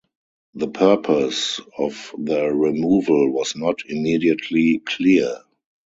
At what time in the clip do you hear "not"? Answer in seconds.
3.55-3.85